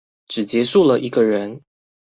[0.27, 1.61] 只結束了一個人